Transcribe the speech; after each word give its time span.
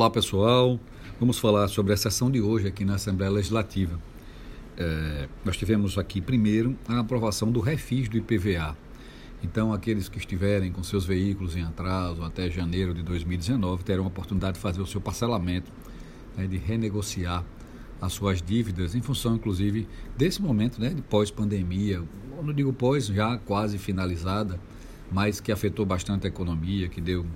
Olá 0.00 0.08
pessoal, 0.08 0.80
vamos 1.18 1.38
falar 1.38 1.68
sobre 1.68 1.92
a 1.92 1.96
sessão 1.96 2.30
de 2.30 2.40
hoje 2.40 2.66
aqui 2.66 2.86
na 2.86 2.94
Assembleia 2.94 3.30
Legislativa. 3.30 4.00
É, 4.74 5.28
nós 5.44 5.58
tivemos 5.58 5.98
aqui 5.98 6.22
primeiro 6.22 6.74
a 6.88 7.00
aprovação 7.00 7.52
do 7.52 7.60
refis 7.60 8.08
do 8.08 8.16
IPVA. 8.16 8.74
Então, 9.42 9.74
aqueles 9.74 10.08
que 10.08 10.16
estiverem 10.16 10.72
com 10.72 10.82
seus 10.82 11.04
veículos 11.04 11.54
em 11.54 11.64
atraso 11.64 12.22
até 12.22 12.48
janeiro 12.48 12.94
de 12.94 13.02
2019 13.02 13.84
terão 13.84 14.04
a 14.04 14.06
oportunidade 14.06 14.54
de 14.54 14.60
fazer 14.60 14.80
o 14.80 14.86
seu 14.86 15.02
parcelamento, 15.02 15.70
né, 16.34 16.46
de 16.46 16.56
renegociar 16.56 17.44
as 18.00 18.14
suas 18.14 18.40
dívidas, 18.40 18.94
em 18.94 19.02
função, 19.02 19.34
inclusive, 19.34 19.86
desse 20.16 20.40
momento 20.40 20.80
né, 20.80 20.88
de 20.88 21.02
pós-pandemia. 21.02 22.02
Não 22.42 22.54
digo 22.54 22.72
pós, 22.72 23.08
já 23.08 23.36
quase 23.36 23.76
finalizada, 23.76 24.58
mas 25.12 25.40
que 25.40 25.52
afetou 25.52 25.84
bastante 25.84 26.26
a 26.26 26.28
economia, 26.28 26.88
que 26.88 27.02
deu 27.02 27.26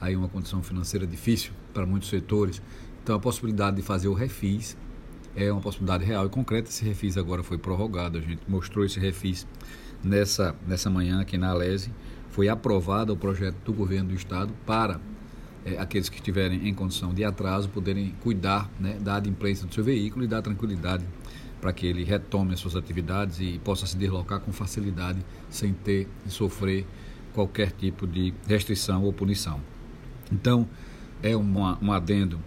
aí 0.00 0.16
uma 0.16 0.28
condição 0.28 0.62
financeira 0.62 1.06
difícil 1.06 1.52
para 1.72 1.86
muitos 1.86 2.08
setores. 2.08 2.60
Então 3.02 3.16
a 3.16 3.20
possibilidade 3.20 3.76
de 3.76 3.82
fazer 3.82 4.08
o 4.08 4.14
refis 4.14 4.76
é 5.34 5.52
uma 5.52 5.60
possibilidade 5.60 6.04
real 6.04 6.26
e 6.26 6.28
concreta. 6.28 6.68
Esse 6.68 6.84
refis 6.84 7.16
agora 7.16 7.42
foi 7.42 7.58
prorrogado. 7.58 8.18
A 8.18 8.20
gente 8.20 8.40
mostrou 8.48 8.84
esse 8.84 8.98
refis 8.98 9.46
nessa, 10.02 10.54
nessa 10.66 10.90
manhã 10.90 11.20
aqui 11.20 11.36
na 11.36 11.50
Alese. 11.50 11.92
Foi 12.30 12.48
aprovado 12.48 13.12
o 13.12 13.16
projeto 13.16 13.56
do 13.64 13.72
governo 13.72 14.10
do 14.10 14.14
estado 14.14 14.52
para 14.66 15.00
é, 15.64 15.78
aqueles 15.78 16.08
que 16.08 16.16
estiverem 16.16 16.68
em 16.68 16.74
condição 16.74 17.12
de 17.12 17.24
atraso 17.24 17.68
poderem 17.68 18.14
cuidar 18.20 18.70
né, 18.78 18.98
da 19.00 19.16
adimplência 19.16 19.66
do 19.66 19.74
seu 19.74 19.82
veículo 19.82 20.24
e 20.24 20.28
dar 20.28 20.42
tranquilidade 20.42 21.04
para 21.60 21.72
que 21.72 21.86
ele 21.86 22.04
retome 22.04 22.54
as 22.54 22.60
suas 22.60 22.76
atividades 22.76 23.40
e 23.40 23.58
possa 23.64 23.86
se 23.86 23.96
deslocar 23.96 24.40
com 24.40 24.52
facilidade 24.52 25.18
sem 25.48 25.72
ter 25.72 26.08
de 26.24 26.30
sofrer 26.30 26.86
qualquer 27.32 27.72
tipo 27.72 28.06
de 28.06 28.32
restrição 28.46 29.02
ou 29.04 29.12
punição. 29.12 29.60
Então, 30.32 30.68
é 31.22 31.36
um 31.36 31.92
adendo. 31.92 32.40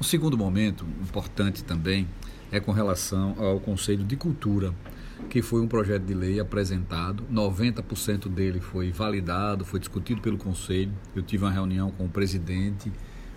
Um 0.00 0.04
segundo 0.04 0.36
momento 0.36 0.84
importante 1.00 1.64
também 1.64 2.06
é 2.52 2.60
com 2.60 2.72
relação 2.72 3.34
ao 3.38 3.58
Conselho 3.58 4.04
de 4.04 4.16
Cultura, 4.16 4.74
que 5.30 5.40
foi 5.40 5.60
um 5.60 5.66
projeto 5.66 6.02
de 6.04 6.14
lei 6.14 6.38
apresentado, 6.38 7.24
90% 7.32 8.28
dele 8.28 8.60
foi 8.60 8.92
validado, 8.92 9.64
foi 9.64 9.80
discutido 9.80 10.20
pelo 10.20 10.36
Conselho. 10.36 10.92
Eu 11.14 11.22
tive 11.22 11.44
uma 11.44 11.50
reunião 11.50 11.90
com 11.90 12.04
o 12.04 12.08
presidente, 12.08 12.92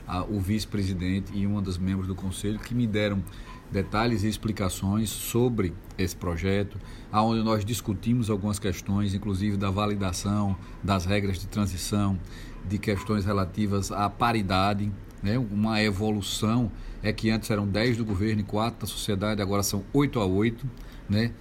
a, 0.10 0.24
o 0.24 0.40
vice-presidente 0.40 1.32
e 1.36 1.46
uma 1.46 1.62
das 1.62 1.78
membros 1.78 2.08
do 2.08 2.16
Conselho 2.16 2.58
que 2.58 2.74
me 2.74 2.88
deram 2.88 3.24
detalhes 3.72 4.24
e 4.24 4.28
explicações 4.28 5.10
sobre 5.12 5.74
esse 5.96 6.16
projeto, 6.16 6.80
aonde 7.12 7.44
nós 7.44 7.64
discutimos 7.64 8.30
algumas 8.30 8.58
questões, 8.58 9.14
inclusive 9.14 9.56
da 9.56 9.70
validação 9.70 10.58
das 10.84 11.06
regras 11.06 11.40
de 11.40 11.48
transição, 11.48 12.20
de 12.68 12.80
questões 12.80 13.26
relativas 13.26 13.92
à 13.92 14.10
paridade, 14.10 14.92
né? 15.22 15.38
uma 15.38 15.82
evolução, 15.84 16.72
é 17.04 17.14
que 17.14 17.30
antes 17.30 17.50
eram 17.52 17.68
10 17.68 17.98
do 17.98 18.06
governo 18.06 18.42
e 18.42 18.44
4 18.44 18.82
da 18.82 18.88
sociedade, 18.88 19.42
agora 19.42 19.62
são 19.62 19.84
8 19.94 20.20
a 20.20 20.26
8, 20.26 20.68
né? 21.08 21.32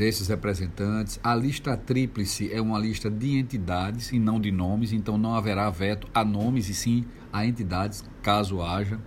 Desses 0.00 0.28
representantes. 0.28 1.20
A 1.22 1.34
lista 1.34 1.76
tríplice 1.76 2.50
é 2.50 2.58
uma 2.58 2.78
lista 2.78 3.10
de 3.10 3.36
entidades 3.36 4.12
e 4.12 4.18
não 4.18 4.40
de 4.40 4.50
nomes, 4.50 4.94
então 4.94 5.18
não 5.18 5.34
haverá 5.34 5.68
veto 5.68 6.08
a 6.14 6.24
nomes 6.24 6.70
e 6.70 6.74
sim 6.74 7.04
a 7.30 7.44
entidades, 7.44 8.02
caso 8.22 8.62
haja 8.62 8.98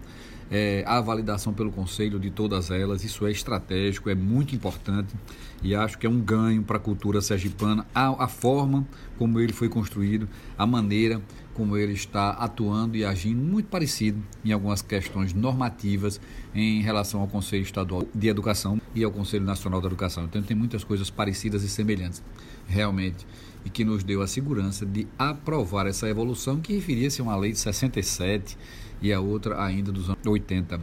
é, 0.51 0.83
a 0.85 1.01
validação 1.01 1.51
pelo 1.51 1.71
Conselho 1.71 2.19
de 2.19 2.29
todas 2.29 2.69
elas. 2.69 3.03
Isso 3.03 3.25
é 3.25 3.31
estratégico, 3.31 4.07
é 4.07 4.13
muito 4.13 4.55
importante 4.55 5.15
e 5.63 5.73
acho 5.73 5.97
que 5.97 6.05
é 6.05 6.09
um 6.09 6.19
ganho 6.19 6.61
para 6.61 6.77
a 6.77 6.79
cultura 6.79 7.21
sergipana, 7.21 7.87
a, 7.95 8.25
a 8.25 8.27
forma 8.27 8.87
como 9.17 9.39
ele 9.39 9.51
foi 9.51 9.69
construído, 9.69 10.29
a 10.55 10.67
maneira 10.67 11.19
como 11.55 11.75
ele 11.75 11.93
está 11.93 12.31
atuando 12.31 12.95
e 12.95 13.03
agindo, 13.03 13.41
muito 13.41 13.67
parecido 13.67 14.21
em 14.45 14.51
algumas 14.51 14.83
questões 14.83 15.33
normativas 15.33 16.21
em 16.53 16.81
relação 16.81 17.21
ao 17.21 17.27
Conselho 17.27 17.63
Estadual 17.63 18.03
de 18.13 18.27
Educação 18.27 18.79
e 18.95 19.03
ao 19.03 19.11
Conselho 19.11 19.45
Nacional 19.45 19.81
da 19.81 19.87
Educação. 19.87 20.25
Então 20.25 20.41
tem 20.41 20.55
muitas 20.55 20.83
coisas 20.83 21.09
parecidas 21.09 21.63
e 21.63 21.69
semelhantes, 21.69 22.21
realmente, 22.67 23.25
e 23.65 23.69
que 23.69 23.83
nos 23.83 24.03
deu 24.03 24.21
a 24.21 24.27
segurança 24.27 24.85
de 24.85 25.07
aprovar 25.17 25.87
essa 25.87 26.07
evolução 26.07 26.59
que 26.59 26.73
referia-se 26.73 27.21
a 27.21 27.23
uma 27.23 27.35
lei 27.35 27.51
de 27.51 27.59
67 27.59 28.57
e 29.01 29.11
a 29.11 29.19
outra 29.19 29.63
ainda 29.63 29.91
dos 29.91 30.09
anos 30.09 30.25
80. 30.25 30.79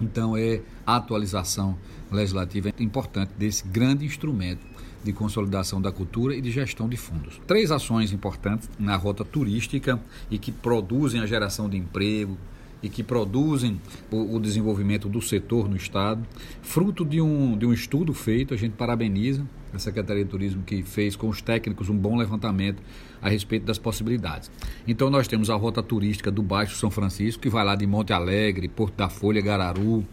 Então 0.00 0.36
é 0.36 0.60
a 0.86 0.96
atualização 0.96 1.76
legislativa 2.10 2.70
importante 2.78 3.32
desse 3.38 3.66
grande 3.66 4.04
instrumento 4.04 4.74
de 5.02 5.12
consolidação 5.12 5.80
da 5.80 5.92
cultura 5.92 6.34
e 6.34 6.40
de 6.40 6.50
gestão 6.50 6.88
de 6.88 6.96
fundos. 6.96 7.40
Três 7.46 7.70
ações 7.70 8.12
importantes 8.12 8.68
na 8.78 8.96
rota 8.96 9.24
turística 9.24 10.00
e 10.30 10.38
que 10.38 10.50
produzem 10.50 11.20
a 11.20 11.26
geração 11.26 11.68
de 11.68 11.76
emprego, 11.76 12.38
e 12.84 12.88
que 12.90 13.02
produzem 13.02 13.80
o, 14.10 14.36
o, 14.36 14.38
desenvolvimento 14.38 15.08
do 15.08 15.22
setor 15.22 15.70
no 15.70 15.74
Estado, 15.74 16.22
fruto 16.60 17.02
de 17.02 17.18
um, 17.18 17.56
de 17.56 17.64
um 17.64 17.72
estudo 17.72 18.12
feito, 18.12 18.52
a 18.52 18.58
gente 18.58 18.72
parabeniza 18.72 19.42
a 19.72 19.78
Secretaria 19.78 20.22
de 20.22 20.30
Turismo 20.30 20.62
que 20.62 20.82
fez 20.82 21.16
com 21.16 21.26
os 21.30 21.40
técnicos 21.40 21.88
um 21.88 21.96
bom 21.96 22.14
levantamento 22.14 22.82
a 23.22 23.28
respeito 23.30 23.64
das 23.64 23.78
possibilidades. 23.78 24.50
Então 24.86 25.08
nós 25.08 25.26
temos 25.26 25.48
a 25.48 25.54
rota 25.54 25.82
turística 25.82 26.30
do 26.30 26.42
Baixo 26.42 26.76
São 26.76 26.90
Francisco, 26.90 27.42
que 27.42 27.48
vai 27.48 27.64
lá 27.64 27.74
de 27.74 27.86
Monte 27.86 28.12
Alegre, 28.12 28.68
Porto 28.68 28.96
da 28.96 29.08
Folha, 29.08 29.40
Gararu, 29.40 30.04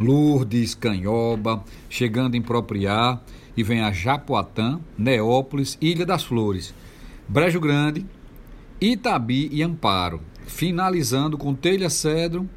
Lourdes, 0.00 0.74
Canhoba, 0.74 1.62
chegando 1.90 2.36
em 2.36 2.42
Propriá 2.42 3.20
e 3.54 3.62
vem 3.62 3.82
a 3.82 3.92
Japoatã, 3.92 4.80
Neópolis, 4.96 5.76
Ilha 5.78 6.06
das 6.06 6.24
Flores, 6.24 6.74
Brejo 7.28 7.60
Grande, 7.60 8.06
Itabi 8.80 9.50
e 9.52 9.62
Amparo 9.62 10.22
finalizando 10.46 11.36
com 11.36 11.54
Telha 11.54 11.90
Cedro 11.90 12.48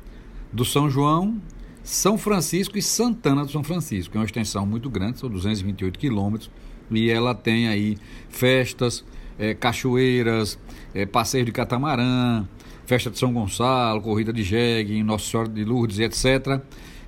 do 0.52 0.64
São 0.66 0.90
João, 0.90 1.42
São 1.84 2.18
Francisco 2.18 2.78
e 2.78 2.82
Santana 2.82 3.46
do 3.46 3.52
São 3.52 3.64
Francisco. 3.64 4.16
É 4.16 4.20
uma 4.20 4.26
extensão 4.26 4.66
muito 4.66 4.90
grande, 4.90 5.20
são 5.20 5.30
228 5.30 5.98
quilômetros, 5.98 6.50
e 6.90 7.10
ela 7.10 7.36
tem 7.36 7.68
aí 7.68 7.98
festas, 8.30 9.04
é, 9.38 9.54
cachoeiras, 9.54 10.58
é, 10.94 11.06
passeio 11.06 11.46
de 11.46 11.52
catamarã, 11.52 12.46
festa 12.86 13.10
de 13.10 13.20
São 13.20 13.34
Gonçalo, 13.34 14.02
corrida 14.02 14.32
de 14.32 14.44
jegue, 14.44 15.02
Nossa 15.04 15.26
Senhora 15.26 15.50
de 15.50 15.64
Lourdes, 15.64 16.00
etc. 16.00 16.62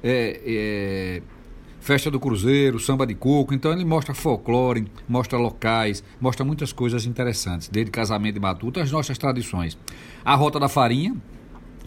É, 0.04 0.42
é 0.46 1.22
festa 1.90 2.12
do 2.12 2.20
Cruzeiro, 2.20 2.80
samba 2.80 3.04
de 3.04 3.16
coco. 3.16 3.52
Então 3.52 3.74
ele 3.74 3.84
mostra 3.84 4.14
folclore, 4.14 4.86
mostra 5.08 5.40
locais, 5.40 6.04
mostra 6.22 6.46
muitas 6.46 6.72
coisas 6.72 7.04
interessantes, 7.08 7.68
desde 7.68 7.90
casamento 7.90 8.38
e 8.38 8.40
batuta, 8.40 8.80
as 8.80 8.92
nossas 8.92 9.18
tradições. 9.18 9.76
A 10.24 10.36
Rota 10.36 10.60
da 10.60 10.70
Farinha, 10.70 11.16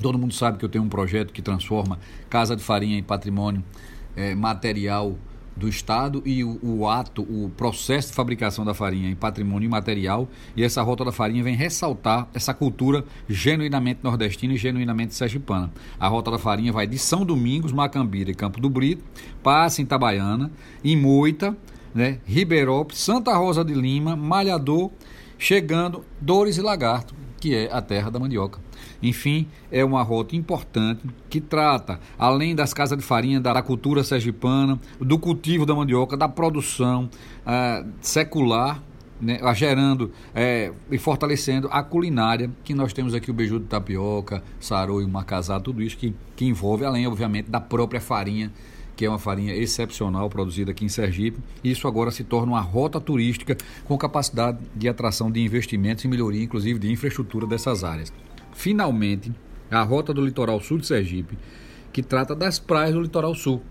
todo 0.01 0.19
mundo 0.19 0.35
sabe 0.35 0.59
que 0.59 0.65
eu 0.65 0.69
tenho 0.69 0.83
um 0.83 0.89
projeto 0.89 1.33
que 1.33 1.41
transforma 1.41 2.01
Casa 2.29 2.57
de 2.57 2.65
Farinha 2.65 2.99
em 2.99 3.03
patrimônio 3.03 3.63
é, 4.17 4.35
material 4.35 5.17
do 5.57 5.69
Estado 5.69 6.23
e 6.25 6.43
o, 6.43 6.59
o, 6.63 6.89
ato, 6.89 7.23
o 7.23 7.51
processo 7.57 8.09
de 8.09 8.15
fabricação 8.15 8.65
da 8.65 8.75
farinha 8.75 9.11
em 9.11 9.15
patrimônio 9.15 9.67
imaterial. 9.67 10.29
E 10.57 10.63
essa 10.63 10.83
Rota 10.83 11.05
da 11.05 11.13
Farinha 11.13 11.43
vem 11.43 11.55
ressaltar 11.55 12.29
essa 12.35 12.55
cultura 12.55 13.05
genuinamente 13.29 14.01
nordestina 14.03 14.55
e 14.55 14.57
genuinamente 14.57 15.15
sergipana. 15.15 15.73
A 15.99 16.09
Rota 16.09 16.31
da 16.31 16.39
Farinha 16.39 16.73
vai 16.73 16.87
de 16.87 16.99
São 16.99 17.25
Domingos, 17.25 17.73
Macambira 17.73 18.31
e 18.31 18.35
Campo 18.35 18.61
do 18.61 18.71
Brito, 18.71 19.05
passa 19.43 19.81
em 19.81 19.85
Itabaiana, 19.85 20.51
em 20.83 20.97
Moita, 20.97 21.57
né, 21.95 22.19
Ribeirópolis, 22.25 23.01
Santa 23.01 23.35
Rosa 23.37 23.65
de 23.65 23.75
Lima, 23.75 24.17
Malhador, 24.17 24.91
chegando 25.39 26.05
Dores 26.21 26.57
e 26.57 26.63
Lagarto, 26.63 27.15
que 27.43 27.57
é 27.57 27.69
a 27.73 27.83
terra 27.83 28.09
da 28.09 28.21
mandioca. 28.21 28.61
Enfim, 29.03 29.49
é 29.69 29.85
uma 29.85 30.01
rota 30.05 30.37
importante 30.37 31.03
que 31.29 31.41
trata, 31.41 31.99
além 32.17 32.55
das 32.55 32.73
casas 32.73 32.97
de 32.97 33.03
farinha, 33.03 33.41
da 33.41 33.61
cultura 33.61 34.05
sergipana, 34.05 34.79
do 35.01 35.19
cultivo 35.19 35.67
da 35.67 35.75
mandioca, 35.75 36.17
da 36.17 36.29
produção 36.29 37.11
uh, 37.45 37.91
secular 38.01 38.81
né, 39.21 39.41
gerando 39.57 40.13
é, 40.33 40.73
e 40.89 40.99
fortalecendo 40.99 41.69
a 41.73 41.83
culinária, 41.83 42.49
que 42.63 42.75
nós 42.75 42.93
temos 42.93 43.13
aqui 43.13 43.29
o 43.29 43.35
beiju 43.35 43.59
de 43.59 43.67
tapioca, 43.67 44.41
sarou 44.61 45.03
e 45.03 45.05
o 45.05 45.09
macazá, 45.09 45.59
tudo 45.59 45.83
isso 45.83 45.97
que, 45.97 46.15
que 46.37 46.45
envolve, 46.45 46.85
além, 46.85 47.09
obviamente, 47.09 47.51
da 47.51 47.61
própria 47.61 48.01
farinha, 48.01 48.53
que 48.97 49.05
é 49.05 49.09
uma 49.09 49.19
farinha 49.19 49.55
excepcional 49.55 50.29
produzida 50.29 50.71
aqui 50.71 50.85
em 50.85 50.89
Sergipe. 50.89 51.41
Isso 51.63 51.89
agora 51.89 52.11
se 52.11 52.25
torna 52.25 52.53
uma 52.53 52.61
rota 52.61 53.01
turística 53.01 53.57
com 53.85 53.97
capacidade 53.97 54.59
de 54.75 54.89
atração 54.89 55.31
de 55.31 55.41
investimentos 55.41 56.05
e 56.05 56.09
melhoria, 56.09 56.43
inclusive, 56.43 56.79
de 56.79 56.91
infraestrutura 56.91 57.47
dessas 57.47 57.85
áreas 57.85 58.13
finalmente, 58.53 59.33
a 59.71 59.83
rota 59.83 60.13
do 60.13 60.25
litoral 60.25 60.61
sul 60.61 60.79
de 60.79 60.87
Sergipe, 60.87 61.37
que 61.93 62.03
trata 62.03 62.35
das 62.35 62.59
praias 62.59 62.95
do 62.95 63.01
litoral 63.01 63.35
sul. 63.35 63.63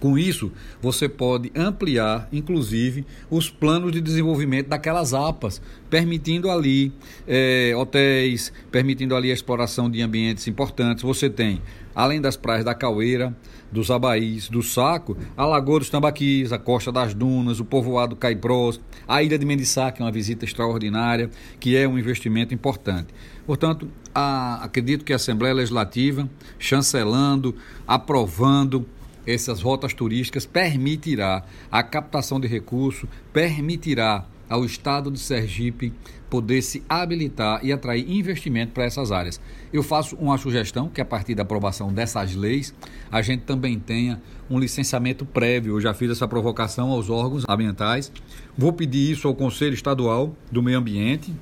Com 0.00 0.18
isso, 0.18 0.50
você 0.80 1.08
pode 1.08 1.52
ampliar, 1.54 2.28
inclusive, 2.32 3.06
os 3.30 3.48
planos 3.48 3.92
de 3.92 4.00
desenvolvimento 4.00 4.68
daquelas 4.68 5.14
APAs, 5.14 5.62
permitindo 5.88 6.50
ali 6.50 6.92
é, 7.26 7.72
hotéis, 7.76 8.52
permitindo 8.70 9.14
ali 9.14 9.30
a 9.30 9.34
exploração 9.34 9.88
de 9.88 10.02
ambientes 10.02 10.48
importantes. 10.48 11.04
Você 11.04 11.30
tem, 11.30 11.62
além 11.94 12.20
das 12.20 12.36
praias 12.36 12.64
da 12.64 12.74
Caueira, 12.74 13.36
dos 13.70 13.90
Abaís, 13.90 14.48
do 14.48 14.62
Saco, 14.62 15.16
a 15.36 15.46
Lagoa 15.46 15.78
dos 15.78 15.88
Tambaquis, 15.88 16.52
a 16.52 16.58
Costa 16.58 16.92
das 16.92 17.14
Dunas, 17.14 17.58
o 17.58 17.64
povoado 17.64 18.14
Caipros, 18.14 18.80
a 19.08 19.22
Ilha 19.22 19.38
de 19.38 19.46
Mendiçá, 19.46 19.90
que 19.90 20.02
é 20.02 20.04
uma 20.04 20.12
visita 20.12 20.44
extraordinária, 20.44 21.30
que 21.58 21.74
é 21.74 21.88
um 21.88 21.98
investimento 21.98 22.52
importante. 22.52 23.08
Portanto, 23.46 23.88
a, 24.14 24.62
acredito 24.62 25.04
que 25.04 25.12
a 25.12 25.16
Assembleia 25.16 25.54
Legislativa, 25.54 26.28
chancelando, 26.58 27.54
aprovando, 27.86 28.86
essas 29.26 29.60
rotas 29.60 29.94
turísticas 29.94 30.46
permitirá 30.46 31.44
a 31.70 31.82
captação 31.82 32.40
de 32.40 32.46
recursos, 32.48 33.08
permitirá 33.32 34.26
ao 34.48 34.64
Estado 34.64 35.10
de 35.10 35.18
Sergipe 35.18 35.92
poder 36.28 36.62
se 36.62 36.82
habilitar 36.88 37.64
e 37.64 37.72
atrair 37.72 38.10
investimento 38.10 38.72
para 38.72 38.84
essas 38.84 39.12
áreas. 39.12 39.40
Eu 39.72 39.82
faço 39.82 40.16
uma 40.16 40.36
sugestão 40.36 40.88
que 40.88 41.00
a 41.00 41.04
partir 41.04 41.34
da 41.34 41.42
aprovação 41.42 41.92
dessas 41.92 42.34
leis, 42.34 42.74
a 43.10 43.22
gente 43.22 43.44
também 43.44 43.78
tenha 43.78 44.20
um 44.48 44.58
licenciamento 44.58 45.24
prévio. 45.24 45.76
Eu 45.76 45.80
já 45.80 45.94
fiz 45.94 46.10
essa 46.10 46.28
provocação 46.28 46.90
aos 46.90 47.08
órgãos 47.08 47.44
ambientais. 47.48 48.12
Vou 48.56 48.72
pedir 48.72 49.10
isso 49.10 49.26
ao 49.28 49.34
Conselho 49.34 49.74
Estadual 49.74 50.34
do 50.50 50.62
Meio 50.62 50.78
Ambiente, 50.78 51.34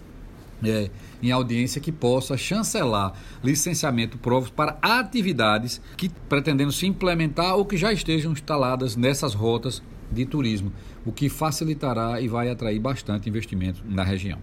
é, 0.64 0.90
em 1.22 1.30
audiência 1.30 1.80
que 1.80 1.92
possa 1.92 2.36
chancelar 2.36 3.12
licenciamento 3.42 4.18
provos 4.18 4.50
para 4.50 4.78
atividades 4.82 5.80
que 5.96 6.08
pretendendo 6.28 6.72
se 6.72 6.86
implementar 6.86 7.56
ou 7.56 7.64
que 7.64 7.76
já 7.76 7.92
estejam 7.92 8.32
instaladas 8.32 8.96
nessas 8.96 9.34
rotas 9.34 9.82
de 10.10 10.24
turismo, 10.26 10.72
o 11.04 11.12
que 11.12 11.28
facilitará 11.28 12.20
e 12.20 12.28
vai 12.28 12.50
atrair 12.50 12.80
bastante 12.80 13.28
investimento 13.28 13.82
na 13.86 14.02
região. 14.02 14.38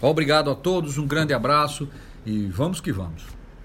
Obrigado 0.00 0.50
a 0.50 0.54
todos, 0.54 0.98
um 0.98 1.06
grande 1.06 1.32
abraço 1.32 1.88
e 2.24 2.46
vamos 2.46 2.80
que 2.80 2.92
vamos. 2.92 3.24